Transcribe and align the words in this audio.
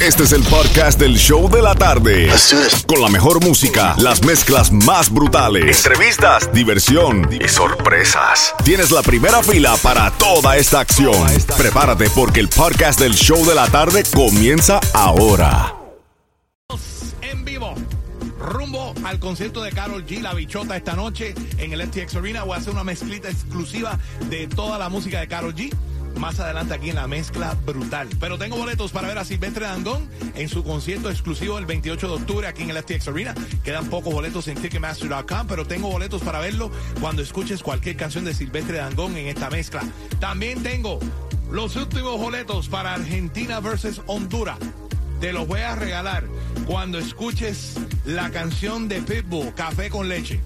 Este 0.00 0.22
es 0.22 0.32
el 0.32 0.44
podcast 0.44 1.00
del 1.00 1.16
show 1.16 1.50
de 1.50 1.60
la 1.60 1.74
tarde. 1.74 2.30
Con 2.86 3.02
la 3.02 3.08
mejor 3.08 3.44
música, 3.44 3.96
las 3.98 4.24
mezclas 4.24 4.70
más 4.70 5.12
brutales, 5.12 5.84
entrevistas, 5.84 6.52
diversión 6.52 7.28
y 7.32 7.48
sorpresas. 7.48 8.54
Tienes 8.64 8.92
la 8.92 9.02
primera 9.02 9.42
fila 9.42 9.76
para 9.82 10.12
toda 10.12 10.56
esta 10.56 10.78
acción. 10.80 11.26
Prepárate 11.56 12.08
porque 12.10 12.38
el 12.38 12.48
podcast 12.48 13.00
del 13.00 13.14
show 13.14 13.44
de 13.44 13.56
la 13.56 13.66
tarde 13.66 14.04
comienza 14.14 14.78
ahora. 14.94 15.74
en 17.20 17.44
vivo. 17.44 17.74
Rumbo 18.38 18.94
al 19.04 19.18
concierto 19.18 19.62
de 19.62 19.72
Carol 19.72 20.06
G, 20.06 20.20
La 20.20 20.32
Bichota, 20.32 20.76
esta 20.76 20.94
noche 20.94 21.34
en 21.58 21.72
el 21.72 21.82
FTX 21.88 22.14
Arena. 22.14 22.44
Voy 22.44 22.54
a 22.54 22.58
hacer 22.58 22.72
una 22.72 22.84
mezclita 22.84 23.30
exclusiva 23.30 23.98
de 24.30 24.46
toda 24.46 24.78
la 24.78 24.88
música 24.88 25.18
de 25.18 25.26
Carol 25.26 25.56
G. 25.56 25.74
Más 26.18 26.40
adelante 26.40 26.74
aquí 26.74 26.90
en 26.90 26.96
la 26.96 27.06
mezcla 27.06 27.54
brutal. 27.64 28.08
Pero 28.18 28.38
tengo 28.38 28.56
boletos 28.56 28.90
para 28.90 29.08
ver 29.08 29.18
a 29.18 29.24
Silvestre 29.24 29.66
Dangón 29.66 30.08
en 30.34 30.48
su 30.48 30.64
concierto 30.64 31.10
exclusivo 31.10 31.58
el 31.58 31.66
28 31.66 32.08
de 32.08 32.14
octubre 32.14 32.46
aquí 32.48 32.64
en 32.64 32.70
el 32.70 32.78
FTX 32.82 33.08
Arena. 33.08 33.34
Quedan 33.62 33.86
pocos 33.86 34.12
boletos 34.12 34.48
en 34.48 34.60
Ticketmaster.com, 34.60 35.46
pero 35.46 35.64
tengo 35.64 35.88
boletos 35.88 36.22
para 36.22 36.40
verlo 36.40 36.70
cuando 37.00 37.22
escuches 37.22 37.62
cualquier 37.62 37.96
canción 37.96 38.24
de 38.24 38.34
Silvestre 38.34 38.78
Dangón 38.78 39.16
en 39.16 39.28
esta 39.28 39.48
mezcla. 39.48 39.82
También 40.18 40.62
tengo 40.62 40.98
los 41.50 41.76
últimos 41.76 42.18
boletos 42.18 42.68
para 42.68 42.94
Argentina 42.94 43.60
versus 43.60 44.02
Honduras. 44.06 44.58
Te 45.20 45.32
los 45.32 45.46
voy 45.46 45.60
a 45.60 45.74
regalar 45.74 46.24
cuando 46.66 46.98
escuches 46.98 47.74
la 48.04 48.30
canción 48.30 48.88
de 48.88 49.02
Pitbull, 49.02 49.54
Café 49.54 49.88
con 49.88 50.08
leche. 50.08 50.40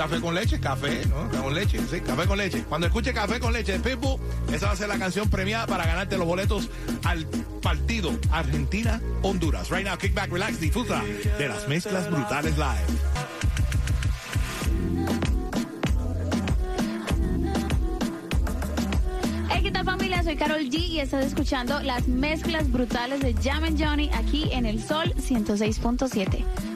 Café 0.00 0.18
con 0.18 0.34
leche, 0.34 0.58
café, 0.58 1.04
¿no? 1.04 1.28
Con 1.42 1.54
leche, 1.54 1.78
sí, 1.90 2.00
café 2.00 2.26
con 2.26 2.38
leche. 2.38 2.64
Cuando 2.64 2.86
escuche 2.86 3.12
café 3.12 3.38
con 3.38 3.52
leche 3.52 3.72
de 3.72 3.80
Pitbull, 3.80 4.18
esa 4.50 4.68
va 4.68 4.72
a 4.72 4.76
ser 4.76 4.88
la 4.88 4.98
canción 4.98 5.28
premiada 5.28 5.66
para 5.66 5.84
ganarte 5.84 6.16
los 6.16 6.26
boletos 6.26 6.70
al 7.04 7.26
partido 7.60 8.10
Argentina-Honduras. 8.30 9.68
Right 9.68 9.84
now, 9.84 9.98
kick 9.98 10.14
back, 10.14 10.32
relax, 10.32 10.58
disfruta 10.58 11.02
de 11.36 11.48
las 11.48 11.68
mezclas 11.68 12.10
brutales 12.10 12.56
live. 12.56 13.00
Soy 20.24 20.36
Carol 20.36 20.60
G 20.60 20.78
y 20.78 21.00
estás 21.00 21.24
escuchando 21.24 21.80
las 21.80 22.06
mezclas 22.06 22.70
brutales 22.70 23.20
de 23.20 23.34
Jam 23.34 23.64
and 23.64 23.82
Johnny 23.82 24.10
aquí 24.14 24.48
en 24.52 24.64
el 24.64 24.80
Sol 24.80 25.12
106.7. 25.16 26.69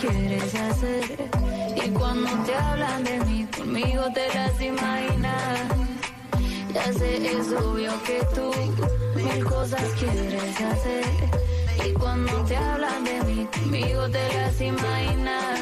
quieres 0.00 0.54
hacer. 0.54 1.30
Y 1.84 1.90
cuando 1.90 2.30
te 2.44 2.54
hablan 2.54 3.04
de 3.04 3.20
mí, 3.26 3.46
conmigo 3.56 4.04
te 4.14 4.26
las 4.34 4.60
imaginas. 4.60 5.60
Ya 6.74 6.92
sé, 6.92 7.16
es 7.16 7.52
obvio 7.52 7.92
que 8.04 8.20
tú 8.34 8.50
mil 9.16 9.44
cosas 9.44 9.84
quieres 9.98 10.60
hacer. 10.60 11.04
Y 11.86 11.92
cuando 11.92 12.44
te 12.44 12.56
hablan 12.56 13.04
de 13.04 13.22
mí, 13.24 13.48
conmigo 13.52 14.08
te 14.08 14.34
las 14.34 14.60
imaginas. 14.60 15.60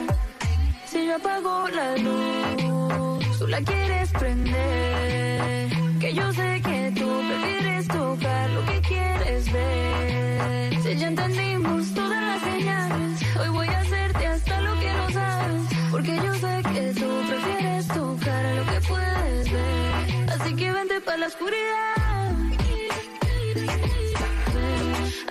Si 0.87 1.07
yo 1.07 1.17
apago 1.17 1.69
la 1.69 1.97
luz, 1.97 3.39
tú 3.39 3.47
la 3.47 3.61
quieres 3.61 4.11
prender. 4.13 5.71
Que 6.01 6.15
yo 6.15 6.33
sé 6.33 6.61
que 6.63 6.93
tú 6.97 7.09
prefieres 7.29 7.89
tocar 7.89 8.51
lo 8.51 8.65
que 8.67 8.81
quieres 8.83 9.53
ver. 9.53 10.83
Si 10.83 10.97
ya 10.97 11.09
entendimos 11.09 11.93
todas 11.95 12.23
las 12.23 12.43
señales, 12.43 13.08
hoy 13.41 13.49
voy 13.49 13.69
a 13.69 13.81
hacerte 13.81 14.27
hasta 14.27 14.61
lo 14.61 14.79
que 14.81 14.93
no 14.93 15.11
sabes. 15.11 15.63
Porque 15.91 16.17
yo 16.17 16.35
sé 16.35 16.63
que 16.75 16.95
tú 16.95 17.09
prefieres 17.29 17.89
tocar 17.89 18.45
lo 18.57 18.65
que 18.73 18.81
puedes 18.89 19.53
ver. 19.53 20.31
Así 20.31 20.57
que 20.57 20.73
vente 20.73 21.01
para 21.01 21.19
la 21.19 21.27
oscuridad. 21.27 21.99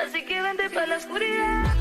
Así 0.05 0.25
que 0.25 0.41
vente 0.41 0.69
para 0.69 0.87
la 0.87 0.97
oscuridad. 0.97 1.73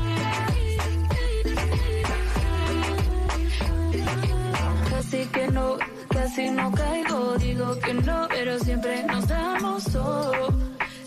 Casi 4.89 5.25
que 5.27 5.47
no, 5.47 5.77
casi 6.09 6.49
no 6.49 6.71
caigo, 6.71 7.37
digo 7.37 7.79
que 7.79 7.93
no, 7.93 8.27
pero 8.29 8.59
siempre 8.59 9.03
nos 9.03 9.27
damos 9.27 9.83
todo, 9.85 10.53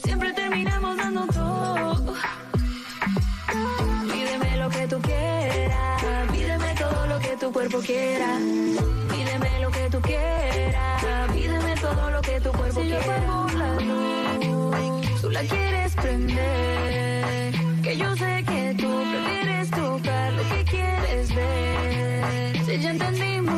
siempre 0.03 0.33
terminamos 0.33 0.97
dando 0.97 1.27
todo. 1.27 2.15
Lo 4.61 4.69
que 4.69 4.87
tú 4.87 5.01
quieras, 5.01 6.03
pídeme 6.33 6.75
todo 6.75 7.07
lo 7.07 7.19
que 7.19 7.35
tu 7.39 7.51
cuerpo 7.51 7.79
quiera, 7.81 8.39
pídeme 9.11 9.61
lo 9.61 9.71
que 9.71 9.89
tú 9.91 10.01
quieras, 10.03 11.03
pídeme 11.33 11.75
todo 11.77 12.11
lo 12.11 12.21
que 12.21 12.41
tu 12.43 12.53
cuerpo 12.53 12.81
quiera. 12.83 13.03
Si 13.03 13.09
yo 13.09 13.13
apago 13.15 13.47
la 13.59 13.75
luz, 13.81 15.21
tú 15.23 15.31
la 15.31 15.41
quieres 15.45 15.95
prender, 15.95 17.55
que 17.83 17.97
yo 17.97 18.15
sé 18.17 18.45
que 18.47 18.75
tú 18.79 19.03
prefieres 19.11 19.71
tocar 19.71 20.33
lo 20.35 20.43
que 20.51 20.65
quieres 20.65 21.35
ver. 21.35 22.65
Si 22.67 22.79
ya 22.81 22.91
entendimos 22.91 23.50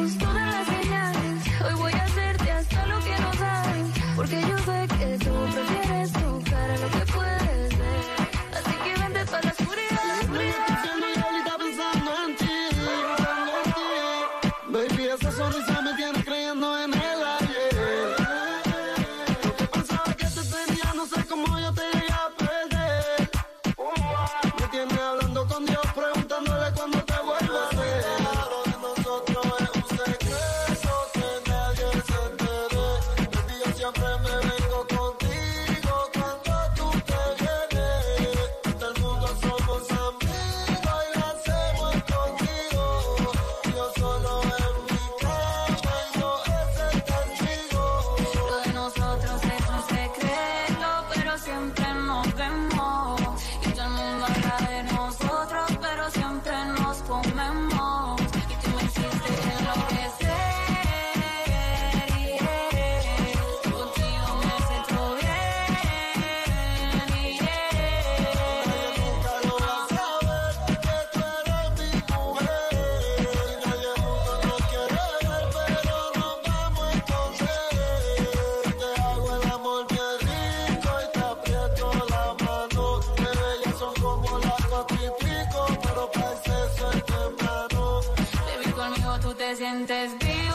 te 89.53 89.57
sientes 89.57 90.19
vivo, 90.19 90.52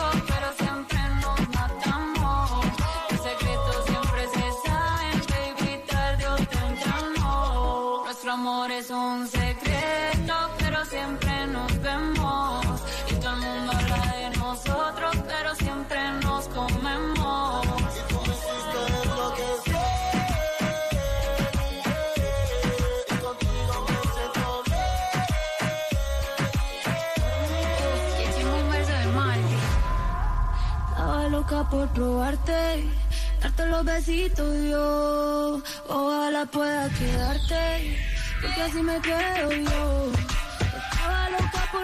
por 31.70 31.88
probarte 31.90 32.84
darte 33.42 33.66
los 33.68 33.86
besitos 33.86 34.56
yo. 34.70 35.62
Ojalá 35.88 36.46
pueda 36.46 36.90
quedarte, 36.90 37.98
porque 38.42 38.62
así 38.62 38.82
me 38.82 39.00
quedo 39.02 39.52
yo. 39.52 40.12
Estaba 40.92 41.30
loca 41.30 41.70
por 41.72 41.84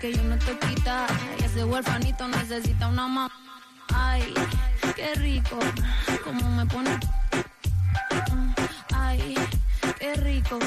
porque 0.00 0.16
yo 0.16 0.22
no 0.24 0.38
te 0.38 0.58
quita. 0.58 1.06
Y 1.38 1.44
ese 1.44 1.62
huerfanito 1.62 2.26
necesita 2.28 2.88
una 2.88 3.06
mamá. 3.06 3.30
Ay, 3.92 4.32
qué 4.96 5.14
rico, 5.16 5.58
como 6.24 6.48
me 6.56 6.64
pone. 6.64 6.98
Ay, 8.94 9.34
qué 9.98 10.14
rico, 10.14 10.58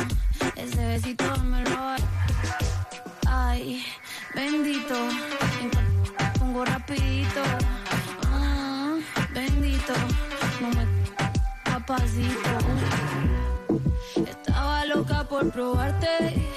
ese 0.56 0.86
besito 0.86 1.36
me 1.46 1.64
lo 1.64 1.96
Ay, 3.26 3.84
bendito, 4.36 4.96
pongo 6.38 6.66
rapidito. 6.66 7.42
Mm, 8.30 9.34
bendito, 9.34 9.94
no 10.62 10.68
me 10.70 10.86
capacito. 11.64 12.52
Estaba 14.16 14.86
loca 14.86 15.24
por 15.28 15.50
probarte, 15.52 16.53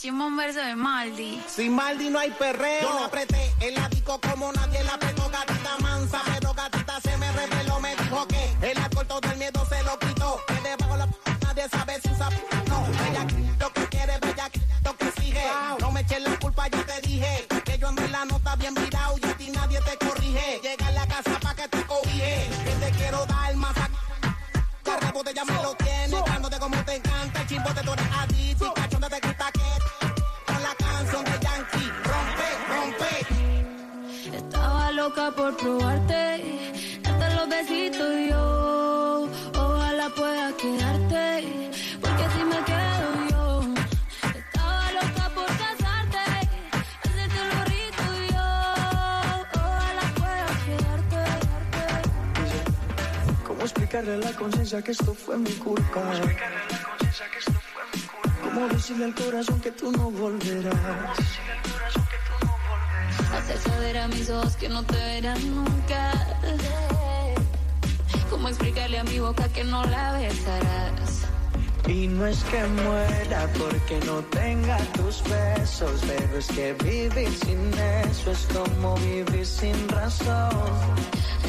Qué 0.00 0.06
chimón 0.08 0.34
verso 0.34 0.60
de 0.60 0.74
Maldi. 0.76 1.42
Sin 1.46 1.74
Maldi 1.74 2.08
no 2.08 2.18
hay 2.18 2.30
perreo. 2.30 2.80
Yo 2.80 3.00
la 3.00 3.04
apreté 3.04 3.52
en 3.60 3.74
la 3.74 3.86
disco 3.90 4.18
como 4.18 4.50
nadie 4.50 4.82
la 4.82 4.94
apretó. 4.94 5.28
Gatita 5.28 5.76
mansa, 5.82 6.22
pero 6.24 6.54
gatita 6.54 7.00
se 7.02 7.18
me 7.18 7.30
reveló. 7.32 7.78
Me 7.80 7.94
dijo 7.96 8.26
que 8.26 8.70
el 8.70 8.78
alcohol 8.78 9.06
todo 9.06 9.30
el 9.30 9.36
miedo 9.36 9.66
se 9.68 9.82
lo 9.82 9.98
quitó. 9.98 10.40
Que 10.46 10.54
debajo 10.54 10.96
la 10.96 11.06
p 11.06 11.12
nadie 11.42 11.68
sabe 11.68 12.00
si 12.00 12.08
usa 12.12 12.30
p 12.30 12.36
no. 12.70 12.86
Bella 12.86 13.26
lo 13.58 13.72
que 13.74 13.86
quiere, 13.88 14.18
bella 14.20 14.50
lo 14.84 14.96
que 14.96 15.12
sigue. 15.20 15.44
No 15.80 15.92
me 15.92 16.00
eches 16.00 16.22
la 16.22 16.38
culpa, 16.38 16.68
yo 16.68 16.82
te 16.82 17.00
dije. 17.02 17.46
Que 17.66 17.76
yo 17.76 17.88
ando 17.88 18.02
en 18.02 18.12
la 18.12 18.24
nota 18.24 18.56
bien 18.56 18.74
por 35.40 35.56
probarte, 35.56 36.22
darte 37.02 37.34
los 37.34 37.48
besitos 37.48 38.12
yo. 38.28 39.28
Ojalá 39.56 40.06
pueda 40.10 40.46
quedarte, 40.62 41.70
porque 42.00 42.22
así 42.28 42.44
me 42.52 42.60
quedo 42.70 43.08
yo. 43.30 43.44
Estaba 44.40 44.92
loca 44.98 45.24
por 45.36 45.50
casarte, 45.62 46.24
hacerte 47.06 47.40
lo 47.52 47.60
rico 47.74 48.06
yo. 48.34 48.48
Ojalá 49.64 50.04
pueda 50.20 50.48
quedarte. 50.66 51.22
¿Cómo 53.46 53.62
explicarle 53.62 54.12
a 54.14 54.18
la 54.18 54.32
conciencia 54.34 54.82
que 54.82 54.92
esto 54.92 55.14
fue 55.14 55.38
mi 55.38 55.52
culpa? 55.52 56.02
¿Cómo 58.44 58.68
decirle 58.68 59.04
al 59.06 59.14
corazón 59.14 59.58
que 59.60 59.70
tú 59.70 59.90
no 59.90 60.10
volverás? 60.10 61.69
Hacer 63.34 63.58
saber 63.58 63.98
a 63.98 64.08
mis 64.08 64.30
ojos 64.30 64.56
que 64.56 64.68
no 64.68 64.82
te 64.82 64.96
verán 64.96 65.54
nunca. 65.54 66.12
¿Cómo 68.30 68.48
explicarle 68.48 68.98
a 68.98 69.04
mi 69.04 69.18
boca 69.18 69.48
que 69.48 69.64
no 69.64 69.84
la 69.84 70.12
besarás? 70.12 71.26
Y 71.86 72.06
no 72.06 72.26
es 72.26 72.42
que 72.44 72.64
muera 72.64 73.48
porque 73.58 73.98
no 74.06 74.20
tenga 74.30 74.78
tus 74.92 75.22
besos, 75.24 76.00
pero 76.06 76.38
es 76.38 76.46
que 76.46 76.72
vivir 76.74 77.30
sin 77.44 77.72
eso 78.08 78.30
es 78.30 78.46
como 78.52 78.94
vivir 78.96 79.44
sin 79.44 79.88
razón. 79.88 80.50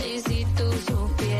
Y 0.03 0.19
si 0.19 0.45
tú 0.57 0.71
supieras 0.87 1.30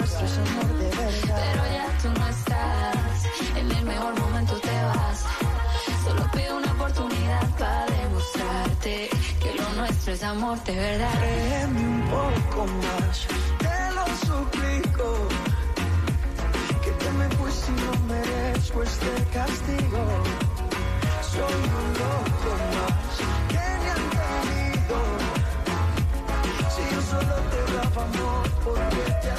nuestro 0.00 0.26
es 0.26 0.38
amor 0.38 0.78
de 0.78 0.88
verdad. 0.96 1.40
Pero 1.44 1.62
ya 1.76 1.86
tú 2.02 2.20
no 2.20 2.26
estás, 2.28 3.56
en 3.56 3.70
el 3.70 3.84
mejor 3.84 4.20
momento 4.20 4.54
te 4.60 4.82
vas. 4.82 5.24
Solo 6.04 6.30
pido 6.32 6.56
una 6.56 6.72
oportunidad 6.72 7.46
para 7.58 7.86
demostrarte 7.86 9.10
que 9.42 9.54
lo 9.54 9.68
nuestro 9.74 10.12
es 10.14 10.22
amor 10.22 10.62
de 10.64 10.74
verdad. 10.74 11.18
Créeme 11.18 11.80
un 11.80 12.02
poco 12.08 12.66
más, 12.66 13.26
te 13.58 13.78
lo 13.96 14.06
suplico. 14.26 15.28
Que 16.82 16.90
te 16.92 17.10
me 17.12 17.28
fuiste 17.36 17.70
y 17.70 17.74
no 17.74 17.92
merezco 18.14 18.82
este 18.82 19.12
castigo. 19.34 20.02
Soy 21.32 21.60
un 21.78 21.86
loco 22.00 22.50
más 22.74 23.39
solo 27.10 27.36
te 27.50 27.72
daba 27.72 28.02
amor, 28.04 28.48
¿por 28.64 28.78
qué 28.90 29.04
te 29.22 29.30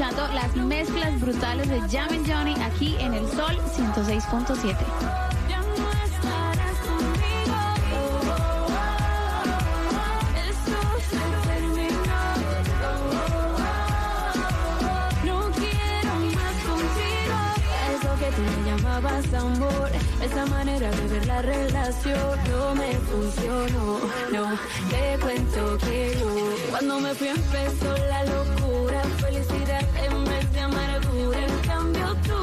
escuchando 0.00 0.32
las 0.32 0.56
mezclas 0.56 1.20
brutales 1.20 1.68
de 1.68 1.78
Jam 1.90 2.08
Johnny 2.26 2.54
aquí 2.62 2.96
en 3.00 3.12
el 3.12 3.28
Sol 3.28 3.54
106.7. 3.76 4.74
Ya 5.46 5.60
no 5.60 5.90
estarás 6.04 6.76
conmigo. 6.88 7.58
Esto 10.48 10.80
se 11.10 11.22
terminó. 11.48 12.20
No 15.26 15.50
quiero 15.52 16.12
más 16.34 16.56
contigo. 16.64 17.36
Eso 17.92 18.10
que 18.18 18.28
tú 18.32 18.40
me 18.40 18.70
llamabas 18.70 19.34
amor. 19.34 19.79
Esa 20.22 20.46
manera 20.46 20.90
de 20.90 21.06
ver 21.08 21.26
la 21.26 21.42
relación 21.42 22.38
no 22.50 22.74
me 22.74 22.92
funcionó. 23.10 24.00
No, 24.32 24.58
te 24.90 25.18
cuento 25.20 25.78
que 25.78 26.16
yo 26.20 26.30
cuando 26.70 27.00
me 27.00 27.14
fui 27.14 27.28
empezó 27.28 27.96
la 28.08 28.24
locura. 28.24 29.02
Felicidad 29.18 29.84
en 30.04 30.24
vez 30.24 30.52
de 30.52 30.60
amargura. 30.60 31.38
En 31.46 31.58
cambio 31.60 32.16
tú, 32.26 32.42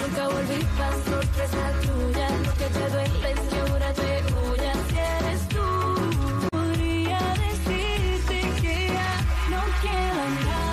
Nunca 0.00 0.28
volví 0.28 0.64
para 0.78 0.96
sorpresa 1.04 1.62
tuya. 1.82 2.28
Lo 2.46 2.52
que 2.54 2.66
te 2.76 2.84
duele 2.90 3.30
es 3.32 3.40
que 3.50 3.58
ahora 3.60 3.92
te. 3.92 4.26
Si 4.88 4.96
eres 4.96 5.48
tú, 5.48 5.66
podría 6.50 7.20
decirte 7.44 8.36
que 8.60 8.88
ya 8.88 9.12
no 9.50 9.60
queda 9.82 10.24
nada. 10.44 10.65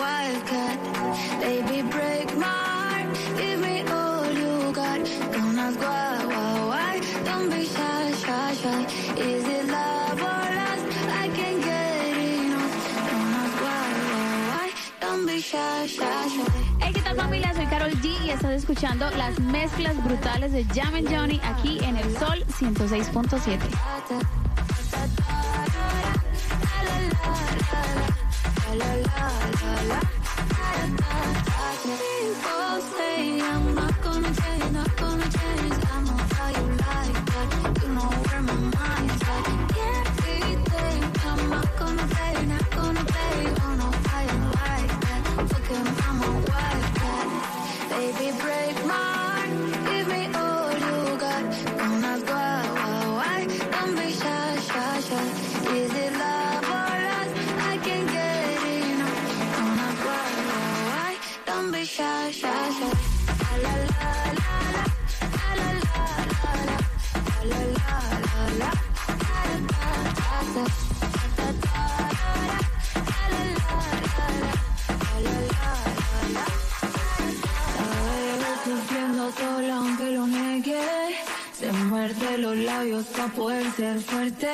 wildcat. 0.00 0.78
Baby, 1.40 1.82
break 1.82 2.28
my 2.36 2.46
heart. 2.46 3.08
Give 3.38 3.60
me 3.60 3.76
all 3.96 4.26
you 4.42 4.72
got. 4.72 5.00
Don't 5.34 5.58
ask 5.58 5.78
why, 5.78 6.24
why, 6.32 6.52
why. 6.70 6.92
Don't 7.24 7.48
be 7.50 7.64
shy, 7.74 8.12
shy, 8.24 8.54
shy. 8.62 8.80
Is 9.28 9.44
it 9.56 9.66
love 9.76 10.20
or 10.30 10.46
lust? 10.58 10.84
I 11.22 11.26
can't 11.38 11.60
get 11.68 12.16
enough. 12.16 12.74
Don't 13.08 13.32
ask 13.42 13.56
why, 13.66 13.86
why, 14.10 14.32
why. 14.50 14.66
Don't 15.00 15.26
be 15.26 15.40
shy, 15.40 15.86
shy, 15.86 16.28
shy. 16.34 16.46
Hey, 16.80 16.92
¿qué 16.94 17.14
familia? 17.14 17.54
Soy 17.54 17.66
Carol 17.66 17.92
G 18.02 18.06
y 18.24 18.30
estás 18.30 18.52
escuchando 18.52 19.10
las 19.16 19.38
mezclas 19.40 20.02
brutales 20.02 20.52
de 20.52 20.64
Jam 20.74 20.94
and 20.94 21.08
Johnny 21.14 21.40
aquí 21.44 21.78
en 21.84 21.96
el 21.96 22.16
Sol 22.16 22.44
106.7. 22.58 24.39
People 28.70 28.82
say 32.96 33.40
I'm 33.40 33.74
not 33.74 34.00
gonna 34.02 34.32
change, 34.34 34.72
not 34.72 34.96
gonna 34.96 35.24
change 35.24 35.79
para 83.20 83.32
poder 83.34 83.70
ser 83.72 84.00
fuerte. 84.00 84.48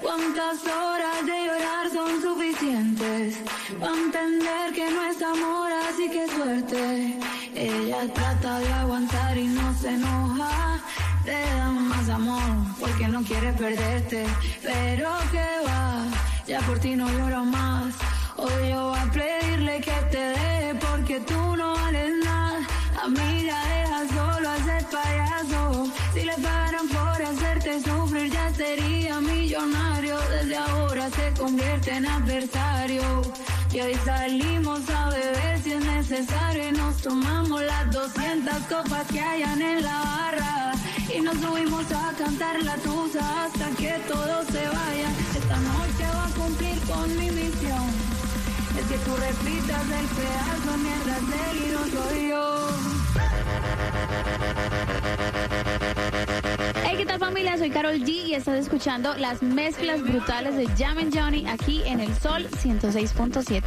¿Cuántas 0.00 0.62
horas 0.64 1.26
de 1.26 1.46
llorar 1.46 1.90
son 1.92 2.22
suficientes? 2.22 3.38
Para 3.80 3.94
entender 3.94 4.72
que 4.72 4.90
no 4.90 5.02
es 5.06 5.20
amor, 5.20 5.68
así 5.88 6.08
que 6.08 6.28
suerte. 6.28 7.18
Ella 7.54 8.12
trata 8.14 8.60
de 8.60 8.72
aguantar 8.72 9.36
y 9.36 9.48
no 9.48 9.74
se 9.74 9.88
enoja. 9.88 10.80
Te 11.24 11.32
da 11.32 11.68
más 11.70 12.08
amor 12.08 12.42
porque 12.78 13.08
no 13.08 13.22
quiere 13.24 13.52
perderte. 13.54 14.24
Pero 14.62 15.10
que 15.32 15.48
va, 15.66 16.04
ya 16.46 16.60
por 16.60 16.78
ti 16.78 16.94
no 16.94 17.10
lloro 17.10 17.44
más. 17.44 17.92
Hoy 18.36 18.70
yo 18.70 18.90
voy 18.90 18.98
a 19.00 19.10
pedirle 19.10 19.80
que 19.80 19.98
te 20.12 20.22
deje 20.36 20.74
porque 20.76 21.20
tú 21.20 21.56
no 21.56 21.74
vales 21.74 22.12
nada. 22.24 22.60
Amiga, 23.02 23.56
deja 23.74 24.00
solo 24.14 24.48
a 24.48 24.56
ser 24.58 24.84
payaso. 24.84 25.86
Si 26.14 26.22
le 26.22 26.34
pagaran 26.34 26.88
por 26.88 27.19
sufrir, 27.78 28.30
ya 28.32 28.52
sería 28.52 29.20
millonario. 29.20 30.18
Desde 30.30 30.56
ahora 30.56 31.08
se 31.10 31.32
convierte 31.38 31.92
en 31.92 32.06
adversario. 32.06 33.02
Y 33.72 33.80
hoy 33.80 33.94
salimos 34.04 34.80
a 34.90 35.10
beber 35.10 35.62
si 35.62 35.72
es 35.72 35.84
necesario. 35.84 36.68
Y 36.68 36.72
nos 36.72 36.96
tomamos 36.96 37.62
las 37.62 37.90
200 37.92 38.54
copas 38.68 39.06
que 39.12 39.20
hayan 39.20 39.62
en 39.62 39.84
la 39.84 39.98
barra. 39.98 40.72
Y 41.14 41.20
nos 41.20 41.36
subimos 41.38 41.86
a 41.92 42.12
cantar 42.18 42.62
la 42.62 42.76
tusa 42.76 43.44
hasta 43.44 43.70
que 43.76 43.92
todos 44.08 44.46
se 44.46 44.66
vayan. 44.66 45.14
Esta 45.40 45.56
noche 45.56 46.04
voy 46.14 46.26
a 46.26 46.34
cumplir 46.40 46.78
con 46.90 47.18
mi 47.18 47.30
misión. 47.30 47.86
Es 48.78 48.86
que 48.90 48.98
tú 49.04 49.16
repitas 49.16 49.84
el 50.00 50.06
pedazo 50.18 50.70
mientras 50.78 51.20
y 51.54 51.66
no 51.72 51.82
soy 51.94 52.28
yo. 52.28 52.50
¿Qué 57.00 57.06
tal 57.06 57.18
familia? 57.18 57.56
Soy 57.56 57.70
Carol 57.70 57.94
G 57.94 58.08
y 58.26 58.34
estás 58.34 58.58
escuchando 58.58 59.14
las 59.14 59.42
mezclas 59.42 60.02
brutales 60.02 60.54
de 60.54 60.66
Jam 60.76 61.10
Johnny 61.10 61.46
aquí 61.48 61.82
en 61.86 61.98
el 61.98 62.14
Sol 62.14 62.46
106.7. 62.50 63.62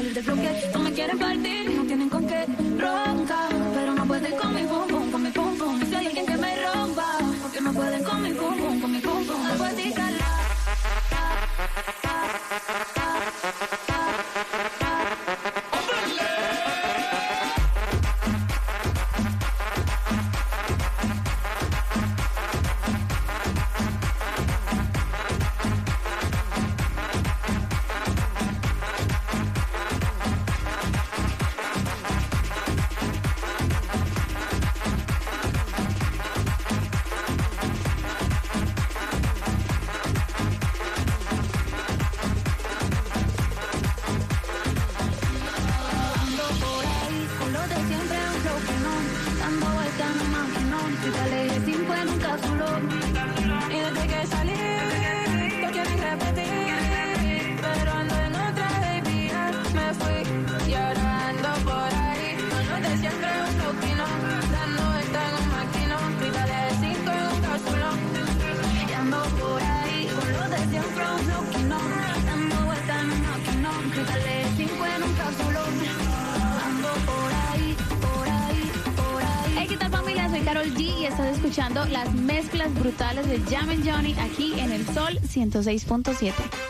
No 0.00 0.78
me 0.78 0.92
quieren 0.94 1.18
partir, 1.18 1.70
no 1.76 1.84
tienen 1.84 2.08
con 2.08 2.26
qué 2.26 2.46
roncar. 2.78 3.50
Pero 3.74 3.92
no 3.94 4.06
pueden 4.06 4.34
con 4.34 4.54
mi 4.54 4.62
pum 4.62 4.88
pum, 4.88 5.12
con 5.12 5.22
mi 5.22 5.30
pum 5.30 5.58
pum. 5.58 5.78
Si 5.86 5.94
hay 5.94 6.06
alguien 6.06 6.24
que 6.24 6.36
me 6.38 6.56
rompa, 6.64 7.18
porque 7.42 7.60
no 7.60 7.70
pueden 7.74 8.02
con 8.02 8.22
mi 8.22 8.32
pum 8.32 8.56
pum, 8.56 8.80
con 8.80 8.92
mi 8.92 8.98
pum 8.98 9.26
pum. 9.26 9.44
Algo 9.44 9.64
así, 9.64 9.92
chala. 9.92 10.40
G 80.68 81.00
y 81.00 81.06
estás 81.06 81.36
escuchando 81.36 81.84
las 81.86 82.12
mezclas 82.14 82.72
brutales 82.74 83.26
de 83.28 83.40
Jam 83.40 83.68
Johnny 83.84 84.14
aquí 84.18 84.58
en 84.58 84.72
el 84.72 84.84
Sol 84.86 85.18
106.7. 85.22 86.69